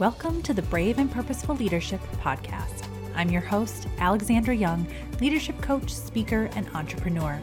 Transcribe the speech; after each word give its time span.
Welcome 0.00 0.42
to 0.42 0.52
the 0.52 0.62
Brave 0.62 0.98
and 0.98 1.08
Purposeful 1.08 1.54
Leadership 1.54 2.00
Podcast. 2.20 2.88
I'm 3.14 3.30
your 3.30 3.40
host, 3.40 3.86
Alexandra 3.98 4.52
Young, 4.52 4.88
leadership 5.20 5.60
coach, 5.62 5.94
speaker, 5.94 6.50
and 6.56 6.68
entrepreneur. 6.74 7.40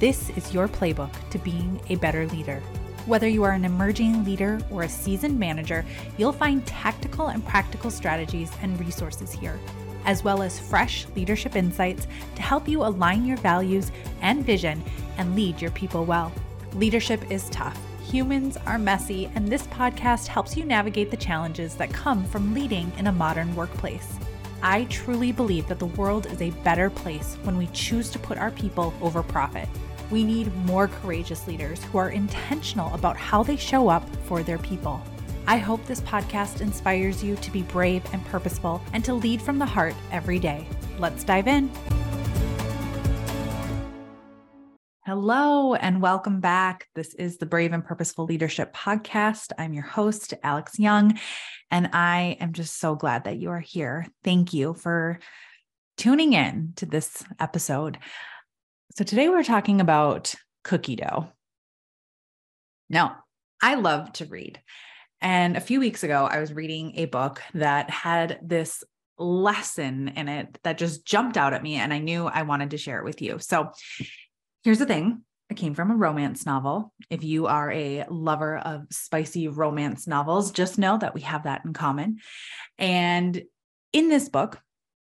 This 0.00 0.28
is 0.30 0.52
your 0.52 0.66
playbook 0.66 1.12
to 1.30 1.38
being 1.38 1.80
a 1.90 1.94
better 1.94 2.26
leader. 2.26 2.60
Whether 3.06 3.28
you 3.28 3.44
are 3.44 3.52
an 3.52 3.64
emerging 3.64 4.24
leader 4.24 4.58
or 4.68 4.82
a 4.82 4.88
seasoned 4.88 5.38
manager, 5.38 5.84
you'll 6.18 6.32
find 6.32 6.66
tactical 6.66 7.28
and 7.28 7.46
practical 7.46 7.88
strategies 7.88 8.50
and 8.62 8.80
resources 8.80 9.30
here, 9.30 9.60
as 10.04 10.24
well 10.24 10.42
as 10.42 10.58
fresh 10.58 11.06
leadership 11.14 11.54
insights 11.54 12.08
to 12.34 12.42
help 12.42 12.66
you 12.66 12.82
align 12.82 13.24
your 13.24 13.36
values 13.36 13.92
and 14.22 14.44
vision 14.44 14.82
and 15.18 15.36
lead 15.36 15.62
your 15.62 15.70
people 15.70 16.04
well. 16.04 16.32
Leadership 16.74 17.30
is 17.30 17.48
tough 17.50 17.78
Humans 18.10 18.58
are 18.66 18.78
messy, 18.78 19.30
and 19.34 19.48
this 19.48 19.66
podcast 19.68 20.26
helps 20.26 20.56
you 20.56 20.64
navigate 20.64 21.10
the 21.10 21.16
challenges 21.16 21.74
that 21.76 21.92
come 21.92 22.24
from 22.24 22.52
leading 22.52 22.92
in 22.98 23.06
a 23.06 23.12
modern 23.12 23.54
workplace. 23.56 24.18
I 24.62 24.84
truly 24.84 25.32
believe 25.32 25.66
that 25.68 25.78
the 25.78 25.86
world 25.86 26.26
is 26.26 26.42
a 26.42 26.50
better 26.62 26.90
place 26.90 27.38
when 27.42 27.56
we 27.56 27.68
choose 27.68 28.10
to 28.10 28.18
put 28.18 28.38
our 28.38 28.50
people 28.50 28.92
over 29.00 29.22
profit. 29.22 29.68
We 30.10 30.24
need 30.24 30.54
more 30.66 30.88
courageous 30.88 31.46
leaders 31.46 31.82
who 31.84 31.98
are 31.98 32.10
intentional 32.10 32.92
about 32.94 33.16
how 33.16 33.42
they 33.42 33.56
show 33.56 33.88
up 33.88 34.04
for 34.26 34.42
their 34.42 34.58
people. 34.58 35.02
I 35.46 35.56
hope 35.56 35.84
this 35.86 36.02
podcast 36.02 36.60
inspires 36.60 37.24
you 37.24 37.36
to 37.36 37.50
be 37.50 37.62
brave 37.62 38.04
and 38.12 38.24
purposeful 38.26 38.82
and 38.92 39.04
to 39.04 39.14
lead 39.14 39.40
from 39.40 39.58
the 39.58 39.66
heart 39.66 39.94
every 40.10 40.38
day. 40.38 40.66
Let's 40.98 41.24
dive 41.24 41.48
in. 41.48 41.70
Hello 45.04 45.74
and 45.74 46.00
welcome 46.00 46.38
back. 46.38 46.86
This 46.94 47.12
is 47.14 47.38
the 47.38 47.44
Brave 47.44 47.72
and 47.72 47.84
Purposeful 47.84 48.24
Leadership 48.24 48.72
Podcast. 48.72 49.50
I'm 49.58 49.72
your 49.72 49.82
host, 49.82 50.32
Alex 50.44 50.78
Young, 50.78 51.18
and 51.72 51.90
I 51.92 52.36
am 52.38 52.52
just 52.52 52.78
so 52.78 52.94
glad 52.94 53.24
that 53.24 53.38
you 53.38 53.50
are 53.50 53.58
here. 53.58 54.06
Thank 54.22 54.52
you 54.52 54.74
for 54.74 55.18
tuning 55.96 56.34
in 56.34 56.74
to 56.76 56.86
this 56.86 57.24
episode. 57.40 57.98
So, 58.96 59.02
today 59.02 59.28
we're 59.28 59.42
talking 59.42 59.80
about 59.80 60.36
cookie 60.62 60.94
dough. 60.94 61.32
Now, 62.88 63.24
I 63.60 63.74
love 63.74 64.12
to 64.12 64.26
read. 64.26 64.60
And 65.20 65.56
a 65.56 65.60
few 65.60 65.80
weeks 65.80 66.04
ago, 66.04 66.28
I 66.30 66.38
was 66.38 66.52
reading 66.52 66.92
a 66.94 67.06
book 67.06 67.42
that 67.54 67.90
had 67.90 68.38
this 68.40 68.84
lesson 69.18 70.10
in 70.10 70.28
it 70.28 70.60
that 70.62 70.78
just 70.78 71.04
jumped 71.04 71.36
out 71.36 71.54
at 71.54 71.62
me, 71.64 71.74
and 71.74 71.92
I 71.92 71.98
knew 71.98 72.28
I 72.28 72.42
wanted 72.42 72.70
to 72.70 72.78
share 72.78 73.00
it 73.00 73.04
with 73.04 73.20
you. 73.20 73.40
So, 73.40 73.72
Here's 74.64 74.78
the 74.78 74.86
thing 74.86 75.24
it 75.50 75.56
came 75.56 75.74
from 75.74 75.90
a 75.90 75.96
romance 75.96 76.46
novel. 76.46 76.92
If 77.10 77.24
you 77.24 77.46
are 77.46 77.70
a 77.70 78.06
lover 78.08 78.58
of 78.58 78.86
spicy 78.90 79.48
romance 79.48 80.06
novels, 80.06 80.52
just 80.52 80.78
know 80.78 80.96
that 80.98 81.14
we 81.14 81.22
have 81.22 81.44
that 81.44 81.62
in 81.64 81.72
common. 81.72 82.18
And 82.78 83.42
in 83.92 84.08
this 84.08 84.28
book, 84.28 84.60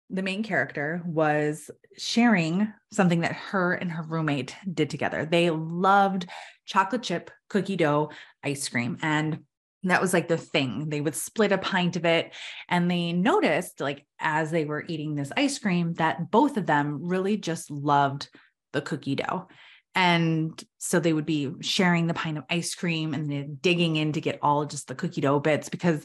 the 0.09 0.23
main 0.23 0.43
character 0.43 1.01
was 1.05 1.71
sharing 1.97 2.71
something 2.91 3.21
that 3.21 3.33
her 3.33 3.73
and 3.73 3.91
her 3.91 4.03
roommate 4.03 4.55
did 4.71 4.89
together. 4.89 5.25
They 5.25 5.49
loved 5.49 6.27
chocolate 6.65 7.03
chip 7.03 7.31
cookie 7.49 7.75
dough 7.75 8.09
ice 8.43 8.67
cream. 8.67 8.97
And 9.01 9.41
that 9.83 10.01
was 10.01 10.13
like 10.13 10.27
the 10.27 10.37
thing. 10.37 10.89
They 10.89 11.01
would 11.01 11.15
split 11.15 11.51
a 11.51 11.57
pint 11.57 11.95
of 11.95 12.05
it. 12.05 12.33
And 12.69 12.89
they 12.89 13.13
noticed, 13.13 13.81
like, 13.81 14.05
as 14.19 14.49
they 14.49 14.65
were 14.65 14.85
eating 14.87 15.15
this 15.15 15.31
ice 15.37 15.59
cream, 15.59 15.93
that 15.95 16.31
both 16.31 16.57
of 16.57 16.65
them 16.65 17.07
really 17.07 17.37
just 17.37 17.69
loved 17.69 18.29
the 18.73 18.81
cookie 18.81 19.15
dough. 19.15 19.47
And 19.95 20.61
so 20.79 20.99
they 20.99 21.13
would 21.13 21.25
be 21.25 21.51
sharing 21.61 22.07
the 22.07 22.13
pint 22.13 22.37
of 22.37 22.45
ice 22.49 22.73
cream 22.73 23.13
and 23.13 23.31
then 23.31 23.59
digging 23.61 23.95
in 23.95 24.13
to 24.13 24.21
get 24.21 24.39
all 24.41 24.65
just 24.65 24.87
the 24.87 24.95
cookie 24.95 25.21
dough 25.21 25.39
bits. 25.39 25.69
Because 25.69 26.03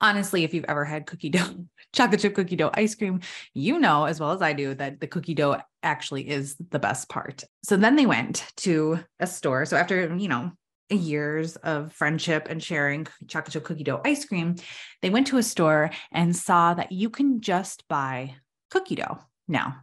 honestly, 0.00 0.44
if 0.44 0.52
you've 0.52 0.64
ever 0.66 0.84
had 0.84 1.06
cookie 1.06 1.28
dough, 1.30 1.64
chocolate 1.92 2.20
chip 2.20 2.34
cookie 2.34 2.56
dough 2.56 2.70
ice 2.74 2.94
cream, 2.94 3.20
you 3.54 3.78
know 3.78 4.04
as 4.04 4.20
well 4.20 4.32
as 4.32 4.42
I 4.42 4.52
do 4.52 4.74
that 4.74 5.00
the 5.00 5.06
cookie 5.06 5.34
dough 5.34 5.60
actually 5.82 6.28
is 6.28 6.56
the 6.70 6.78
best 6.78 7.08
part. 7.08 7.44
So 7.62 7.76
then 7.76 7.96
they 7.96 8.06
went 8.06 8.44
to 8.58 9.00
a 9.18 9.26
store. 9.26 9.64
So 9.64 9.76
after, 9.76 10.14
you 10.16 10.28
know, 10.28 10.52
years 10.90 11.54
of 11.56 11.92
friendship 11.92 12.48
and 12.50 12.62
sharing 12.62 13.06
chocolate 13.28 13.52
chip 13.52 13.64
cookie 13.64 13.84
dough 13.84 14.00
ice 14.04 14.24
cream, 14.24 14.56
they 15.02 15.10
went 15.10 15.28
to 15.28 15.38
a 15.38 15.42
store 15.42 15.90
and 16.12 16.34
saw 16.34 16.74
that 16.74 16.90
you 16.90 17.10
can 17.10 17.40
just 17.40 17.86
buy 17.88 18.34
cookie 18.70 18.96
dough 18.96 19.18
now. 19.46 19.76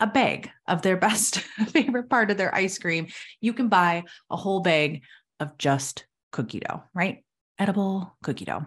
A 0.00 0.06
bag 0.06 0.50
of 0.66 0.82
their 0.82 0.96
best 1.08 1.40
favorite 1.40 2.08
part 2.08 2.30
of 2.30 2.36
their 2.36 2.54
ice 2.54 2.78
cream. 2.78 3.08
You 3.40 3.52
can 3.52 3.68
buy 3.68 4.04
a 4.30 4.36
whole 4.36 4.60
bag 4.60 5.02
of 5.40 5.58
just 5.58 6.06
cookie 6.32 6.60
dough, 6.60 6.82
right? 6.94 7.24
Edible 7.58 8.16
cookie 8.22 8.44
dough. 8.44 8.66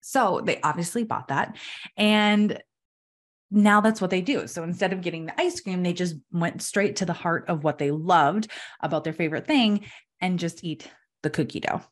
So 0.00 0.40
they 0.42 0.60
obviously 0.62 1.04
bought 1.04 1.28
that. 1.28 1.56
And 1.96 2.62
now 3.50 3.80
that's 3.80 4.00
what 4.00 4.10
they 4.10 4.20
do. 4.20 4.46
So 4.46 4.62
instead 4.62 4.92
of 4.92 5.00
getting 5.00 5.26
the 5.26 5.40
ice 5.40 5.60
cream, 5.60 5.82
they 5.82 5.92
just 5.92 6.16
went 6.32 6.62
straight 6.62 6.96
to 6.96 7.06
the 7.06 7.12
heart 7.12 7.46
of 7.48 7.64
what 7.64 7.78
they 7.78 7.90
loved 7.90 8.50
about 8.80 9.04
their 9.04 9.12
favorite 9.12 9.46
thing 9.46 9.86
and 10.20 10.38
just 10.38 10.64
eat 10.64 10.88
the 11.22 11.30
cookie 11.30 11.60
dough. 11.60 11.82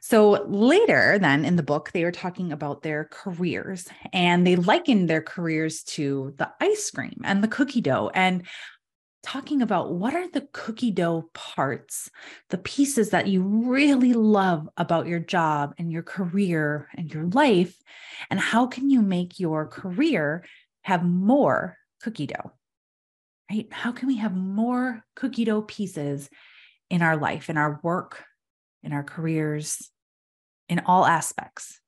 So 0.00 0.44
later, 0.46 1.18
then 1.18 1.44
in 1.44 1.56
the 1.56 1.62
book, 1.62 1.92
they 1.92 2.04
were 2.04 2.12
talking 2.12 2.52
about 2.52 2.82
their 2.82 3.04
careers 3.10 3.88
and 4.12 4.46
they 4.46 4.56
likened 4.56 5.08
their 5.08 5.22
careers 5.22 5.82
to 5.84 6.34
the 6.36 6.50
ice 6.60 6.90
cream 6.90 7.20
and 7.24 7.42
the 7.42 7.48
cookie 7.48 7.80
dough 7.80 8.10
and 8.14 8.46
talking 9.26 9.60
about 9.60 9.92
what 9.92 10.14
are 10.14 10.30
the 10.30 10.46
cookie 10.52 10.92
dough 10.92 11.28
parts, 11.34 12.08
the 12.50 12.58
pieces 12.58 13.10
that 13.10 13.26
you 13.26 13.42
really 13.42 14.12
love 14.12 14.68
about 14.76 15.08
your 15.08 15.18
job 15.18 15.74
and 15.78 15.90
your 15.90 16.04
career 16.04 16.88
and 16.94 17.12
your 17.12 17.24
life, 17.24 17.76
and 18.30 18.38
how 18.38 18.66
can 18.66 18.88
you 18.88 19.02
make 19.02 19.40
your 19.40 19.66
career 19.66 20.44
have 20.82 21.04
more 21.04 21.76
cookie 22.00 22.28
dough? 22.28 22.52
Right? 23.50 23.66
How 23.72 23.90
can 23.90 24.06
we 24.06 24.18
have 24.18 24.36
more 24.36 25.04
cookie 25.16 25.44
dough 25.44 25.62
pieces 25.62 26.30
in 26.88 27.02
our 27.02 27.16
life, 27.16 27.50
in 27.50 27.56
our 27.56 27.80
work, 27.82 28.24
in 28.86 28.92
our 28.92 29.02
careers, 29.02 29.90
in 30.68 30.80
all 30.86 31.04
aspects. 31.04 31.80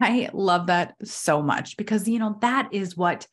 I 0.00 0.30
love 0.32 0.68
that 0.68 0.94
so 1.04 1.42
much 1.42 1.76
because, 1.76 2.08
you 2.08 2.18
know, 2.18 2.38
that 2.40 2.68
is 2.72 2.96
what 2.96 3.26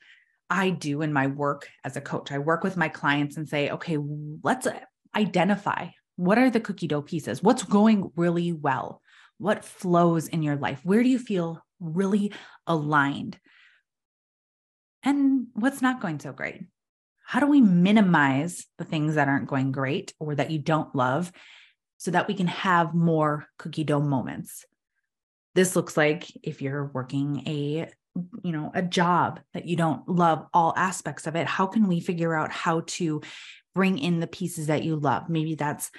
I 0.49 0.69
do 0.69 1.01
in 1.01 1.13
my 1.13 1.27
work 1.27 1.67
as 1.83 1.95
a 1.95 2.01
coach. 2.01 2.31
I 2.31 2.39
work 2.39 2.63
with 2.63 2.77
my 2.77 2.89
clients 2.89 3.37
and 3.37 3.47
say, 3.47 3.69
okay, 3.69 3.97
let's 4.43 4.67
uh, 4.67 4.79
identify 5.15 5.87
what 6.17 6.37
are 6.37 6.49
the 6.49 6.59
cookie 6.59 6.87
dough 6.87 7.01
pieces? 7.01 7.43
What's 7.43 7.63
going 7.63 8.11
really 8.15 8.53
well? 8.53 9.01
What 9.37 9.65
flows 9.65 10.27
in 10.27 10.43
your 10.43 10.55
life? 10.55 10.79
Where 10.83 11.03
do 11.03 11.09
you 11.09 11.19
feel 11.19 11.61
really 11.79 12.31
aligned? 12.67 13.37
And 15.03 15.47
what's 15.53 15.81
not 15.81 15.99
going 15.99 16.19
so 16.19 16.31
great? 16.31 16.61
How 17.25 17.39
do 17.39 17.47
we 17.47 17.59
minimize 17.59 18.65
the 18.77 18.85
things 18.85 19.15
that 19.15 19.27
aren't 19.27 19.47
going 19.47 19.71
great 19.71 20.13
or 20.19 20.35
that 20.35 20.51
you 20.51 20.59
don't 20.59 20.95
love 20.95 21.31
so 21.97 22.11
that 22.11 22.27
we 22.27 22.33
can 22.33 22.47
have 22.47 22.93
more 22.93 23.47
cookie 23.57 23.83
dough 23.83 24.01
moments. 24.01 24.65
This 25.53 25.75
looks 25.75 25.95
like 25.95 26.25
if 26.43 26.61
you're 26.61 26.91
working 26.93 27.43
a 27.47 27.89
you 28.43 28.51
know 28.53 28.71
a 28.73 28.81
job 28.81 29.41
that 29.53 29.65
you 29.65 29.75
don't 29.75 30.07
love 30.07 30.45
all 30.53 30.73
aspects 30.77 31.27
of 31.27 31.35
it 31.35 31.47
how 31.47 31.67
can 31.67 31.85
we 31.89 31.99
figure 31.99 32.33
out 32.33 32.49
how 32.49 32.81
to 32.87 33.21
bring 33.75 33.99
in 33.99 34.21
the 34.21 34.27
pieces 34.27 34.67
that 34.67 34.83
you 34.83 34.95
love? 34.95 35.29
Maybe 35.29 35.53
that's 35.53 35.91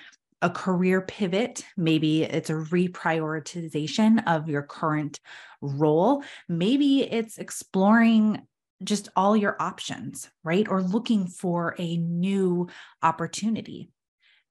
a 0.42 0.50
career 0.50 1.02
pivot. 1.02 1.64
Maybe 1.76 2.24
it's 2.24 2.50
a 2.50 2.54
reprioritization 2.54 4.22
of 4.26 4.48
your 4.48 4.62
current 4.62 5.20
role. 5.60 6.24
Maybe 6.48 7.02
it's 7.02 7.38
exploring 7.38 8.42
just 8.82 9.08
all 9.16 9.36
your 9.36 9.56
options 9.60 10.28
right? 10.42 10.68
Or 10.68 10.82
looking 10.82 11.26
for 11.26 11.74
a 11.78 11.96
new 11.96 12.68
opportunity 13.02 13.90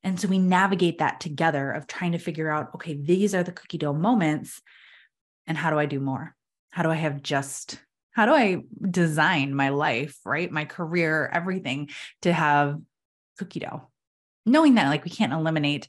and 0.06 0.22
so 0.22 0.28
we 0.28 0.38
navigate 0.38 1.00
that 1.00 1.20
together 1.20 1.72
of 1.72 1.88
trying 1.88 2.12
to 2.12 2.20
figure 2.20 2.50
out 2.50 2.70
okay, 2.76 2.94
these 2.94 3.34
are 3.34 3.44
the 3.44 3.52
cookie 3.52 3.80
dough 3.80 3.92
moments. 3.92 4.62
And 5.48 5.58
how 5.58 5.72
do 5.72 5.80
I 5.80 5.88
do 5.88 6.00
more? 6.00 6.36
How 6.70 6.84
do 6.84 6.92
I 6.92 6.96
have 6.96 7.24
just, 7.24 7.80
how 8.12 8.28
do 8.28 8.32
I 8.32 8.62
design 8.90 9.54
my 9.56 9.70
life, 9.70 10.18
right? 10.24 10.52
My 10.52 10.66
career, 10.66 11.30
everything 11.34 11.90
to 12.22 12.32
have 12.32 12.80
cookie 13.40 13.62
dough? 13.62 13.90
Knowing 14.46 14.76
that 14.76 14.90
like 14.90 15.04
we 15.04 15.12
can't 15.12 15.34
eliminate 15.34 15.88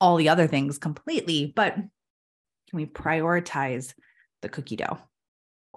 all 0.00 0.16
the 0.16 0.28
other 0.28 0.48
things 0.48 0.78
completely, 0.78 1.52
but 1.54 1.74
can 1.74 1.86
we 2.72 2.86
prioritize 2.86 3.94
the 4.42 4.48
cookie 4.48 4.76
dough? 4.76 4.98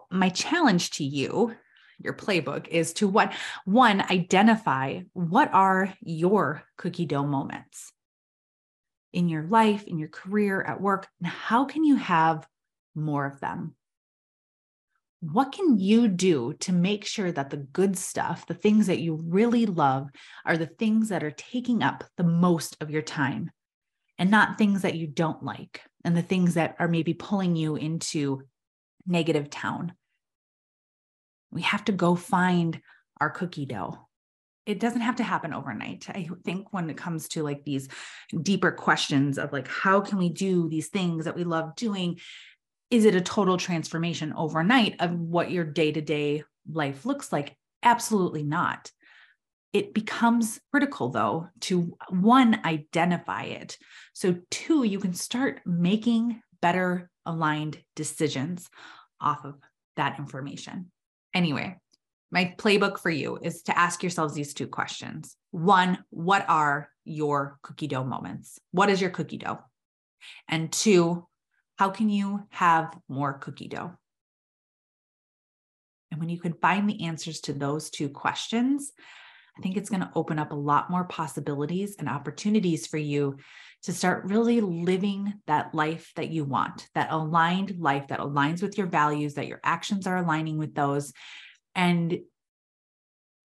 My 0.10 0.30
challenge 0.30 0.90
to 0.92 1.04
you 1.04 1.56
your 2.02 2.14
playbook 2.14 2.68
is 2.68 2.94
to 2.94 3.08
what 3.08 3.34
one 3.66 4.02
identify 4.02 5.02
what 5.14 5.54
are 5.54 5.94
your 6.02 6.64
cookie 6.78 7.06
dough 7.06 7.26
moments 7.26 7.92
in 9.12 9.28
your 9.30 9.44
life, 9.44 9.86
in 9.86 9.98
your 9.98 10.10
career, 10.10 10.62
at 10.62 10.82
work, 10.82 11.08
and 11.20 11.28
how 11.28 11.66
can 11.66 11.84
you 11.84 11.96
have 11.96 12.48
more 12.96 13.26
of 13.26 13.40
them? 13.40 13.76
What 15.22 15.52
can 15.52 15.78
you 15.78 16.08
do 16.08 16.54
to 16.62 16.72
make 16.72 17.06
sure 17.06 17.32
that 17.32 17.50
the 17.50 17.58
good 17.58 17.98
stuff, 17.98 18.46
the 18.46 18.54
things 18.54 18.88
that 18.88 19.00
you 19.00 19.16
really 19.16 19.66
love, 19.66 20.10
are 20.46 20.56
the 20.56 20.68
things 20.68 21.10
that 21.10 21.24
are 21.24 21.32
taking 21.32 21.84
up 21.84 22.06
the 22.16 22.24
most 22.24 22.78
of 22.80 22.90
your 22.90 23.02
time 23.02 23.52
and 24.18 24.32
not 24.32 24.58
things 24.58 24.84
that 24.84 24.96
you 24.96 25.08
don't 25.08 25.44
like 25.44 25.82
and 26.06 26.16
the 26.16 26.22
things 26.22 26.54
that 26.54 26.76
are 26.80 26.88
maybe 26.88 27.14
pulling 27.14 27.56
you 27.56 27.76
into 27.76 28.44
negative 29.06 29.50
town. 29.50 29.94
We 31.52 31.62
have 31.64 31.86
to 31.86 31.92
go 31.92 32.16
find 32.16 32.80
our 33.20 33.30
cookie 33.30 33.66
dough. 33.66 34.08
It 34.66 34.80
doesn't 34.80 35.02
have 35.02 35.16
to 35.16 35.24
happen 35.24 35.54
overnight. 35.54 36.06
I 36.10 36.30
think 36.46 36.72
when 36.72 36.90
it 36.90 36.98
comes 36.98 37.28
to 37.30 37.44
like 37.44 37.64
these 37.64 37.88
deeper 38.42 38.72
questions 38.72 39.38
of 39.38 39.52
like, 39.52 39.68
how 39.68 40.00
can 40.00 40.18
we 40.20 40.30
do 40.30 40.70
these 40.70 40.90
things 40.90 41.26
that 41.26 41.36
we 41.36 41.44
love 41.44 41.76
doing? 41.76 42.20
Is 42.92 43.06
it 43.06 43.16
a 43.16 43.22
total 43.22 43.58
transformation 43.58 44.34
overnight 44.36 44.96
of 45.00 45.12
what 45.12 45.52
your 45.52 45.64
day 45.64 45.92
to 45.92 46.02
day 46.02 46.44
life 46.72 47.06
looks 47.06 47.32
like? 47.32 47.56
Absolutely 47.82 48.44
not. 48.44 48.92
It 49.72 49.94
becomes 49.94 50.60
critical, 50.72 51.10
though, 51.10 51.48
to 51.62 51.96
one, 52.10 52.60
identify 52.66 53.44
it. 53.44 53.78
So, 54.14 54.38
two, 54.50 54.84
you 54.84 55.00
can 55.00 55.14
start 55.14 55.62
making 55.66 56.42
better 56.62 57.10
aligned 57.26 57.80
decisions 57.96 58.68
off 59.22 59.46
of 59.46 59.56
that 59.96 60.18
information. 60.18 60.92
Anyway, 61.34 61.78
my 62.32 62.54
playbook 62.58 63.00
for 63.00 63.10
you 63.10 63.40
is 63.42 63.64
to 63.64 63.78
ask 63.78 64.04
yourselves 64.04 64.34
these 64.34 64.54
two 64.54 64.68
questions. 64.68 65.36
One, 65.52 66.04
what 66.10 66.46
are 66.48 66.90
your 67.04 67.60
cookie 67.64 67.88
dough 67.88 68.04
moments? 68.04 68.60
What 68.72 68.90
is 68.90 69.02
your 69.02 69.10
cookie 69.10 69.38
dough? 69.38 69.60
And 70.48 70.72
two, 70.72 71.28
how 71.78 71.90
can 71.90 72.10
you 72.10 72.46
have 72.50 72.96
more 73.08 73.34
cookie 73.34 73.68
dough? 73.68 73.94
And 76.12 76.20
when 76.20 76.30
you 76.30 76.40
can 76.40 76.54
find 76.54 76.90
the 76.90 77.06
answers 77.06 77.40
to 77.42 77.54
those 77.54 77.90
two 77.90 78.10
questions, 78.10 78.92
I 79.58 79.62
think 79.62 79.78
it's 79.78 79.90
going 79.90 80.02
to 80.02 80.12
open 80.16 80.40
up 80.40 80.52
a 80.52 80.56
lot 80.56 80.90
more 80.90 81.04
possibilities 81.04 81.96
and 82.00 82.08
opportunities 82.08 82.88
for 82.88 82.98
you 82.98 83.38
to 83.84 83.94
start 83.94 84.26
really 84.26 84.60
living 84.62 85.34
that 85.48 85.74
life 85.74 86.12
that 86.16 86.30
you 86.30 86.44
want, 86.44 86.88
that 86.96 87.12
aligned 87.12 87.80
life 87.80 88.08
that 88.10 88.20
aligns 88.20 88.62
with 88.62 88.78
your 88.78 88.88
values, 88.88 89.36
that 89.36 89.48
your 89.48 89.62
actions 89.64 90.06
are 90.06 90.18
aligning 90.18 90.58
with 90.58 90.76
those. 90.76 91.14
And 91.76 92.20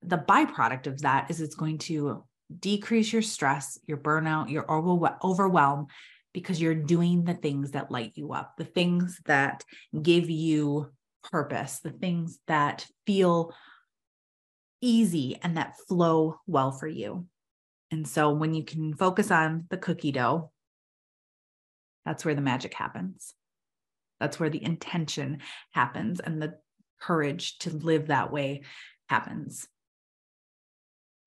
the 0.03 0.19
byproduct 0.19 0.87
of 0.87 1.01
that 1.03 1.31
is 1.31 1.41
it's 1.41 1.55
going 1.55 1.79
to 1.79 2.25
decrease 2.59 3.13
your 3.13 3.23
stress, 3.23 3.79
your 3.87 3.99
burnout, 3.99 4.51
your 4.51 4.71
overwhelm, 4.71 5.87
because 6.33 6.61
you're 6.61 6.75
doing 6.75 7.25
the 7.25 7.35
things 7.35 7.71
that 7.71 7.93
light 7.93 8.13
you 8.17 8.33
up, 8.33 8.55
the 8.59 8.65
things 8.65 9.21
that 9.27 9.63
give 10.03 10.29
you 10.29 10.91
purpose, 11.31 11.79
the 11.79 11.93
things 11.93 12.39
that 12.49 12.87
feel 13.07 13.55
easy 14.81 15.39
and 15.43 15.57
that 15.57 15.77
flow 15.89 16.39
well 16.47 16.73
for 16.73 16.89
you. 16.89 17.27
And 17.95 18.09
so 18.09 18.31
when 18.31 18.55
you 18.55 18.65
can 18.65 18.93
focus 18.93 19.31
on 19.31 19.67
the 19.71 19.77
cookie 19.77 20.11
dough, 20.11 20.51
that's 22.05 22.25
where 22.25 22.35
the 22.35 22.41
magic 22.41 22.75
happens. 22.75 23.35
That's 24.19 24.41
where 24.41 24.51
the 24.51 24.63
intention 24.63 25.39
happens 25.71 26.19
and 26.19 26.43
the 26.43 26.59
courage 27.01 27.57
to 27.59 27.71
live 27.71 28.09
that 28.09 28.33
way 28.33 28.63
happens. 29.09 29.69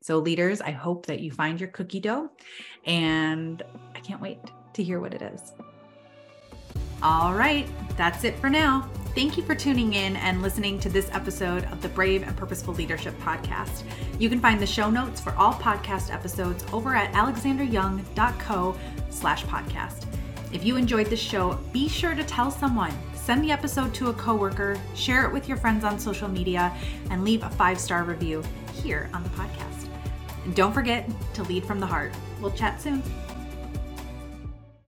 So, 0.03 0.17
leaders, 0.17 0.59
I 0.59 0.71
hope 0.71 1.05
that 1.05 1.21
you 1.21 1.31
find 1.31 1.57
your 1.57 1.69
cookie 1.69 2.01
dough, 2.01 2.31
and 2.85 3.63
I 3.95 4.01
can't 4.01 4.21
wait 4.21 4.39
to 4.73 4.83
hear 4.83 4.99
what 4.99 5.13
it 5.13 5.21
is. 5.21 5.53
All 7.01 7.33
right, 7.33 7.67
that's 7.95 8.25
it 8.25 8.37
for 8.39 8.49
now. 8.49 8.89
Thank 9.17 9.35
you 9.35 9.41
for 9.41 9.55
tuning 9.55 9.93
in 9.93 10.15
and 10.17 10.43
listening 10.43 10.77
to 10.77 10.89
this 10.89 11.09
episode 11.11 11.65
of 11.71 11.81
the 11.81 11.89
Brave 11.89 12.21
and 12.21 12.37
Purposeful 12.37 12.75
Leadership 12.75 13.17
Podcast. 13.19 13.81
You 14.19 14.29
can 14.29 14.39
find 14.39 14.59
the 14.59 14.67
show 14.67 14.91
notes 14.91 15.19
for 15.19 15.33
all 15.33 15.53
podcast 15.53 16.13
episodes 16.13 16.63
over 16.71 16.93
at 16.93 17.11
alexandrayoung.co 17.13 18.77
slash 19.09 19.43
podcast. 19.45 20.05
If 20.53 20.63
you 20.63 20.75
enjoyed 20.77 21.07
this 21.07 21.19
show, 21.19 21.57
be 21.73 21.89
sure 21.89 22.13
to 22.13 22.23
tell 22.23 22.51
someone. 22.51 22.93
Send 23.15 23.43
the 23.43 23.51
episode 23.51 23.91
to 23.95 24.09
a 24.09 24.13
coworker, 24.13 24.79
share 24.93 25.25
it 25.25 25.33
with 25.33 25.47
your 25.47 25.57
friends 25.57 25.83
on 25.83 25.97
social 25.97 26.27
media, 26.27 26.71
and 27.09 27.23
leave 27.23 27.41
a 27.41 27.49
five-star 27.49 28.03
review 28.03 28.43
here 28.83 29.09
on 29.15 29.23
the 29.23 29.29
podcast. 29.29 29.89
And 30.45 30.55
don't 30.55 30.73
forget 30.73 31.09
to 31.33 31.41
lead 31.45 31.65
from 31.65 31.79
the 31.79 31.87
heart. 31.87 32.13
We'll 32.39 32.51
chat 32.51 32.79
soon. 32.79 33.01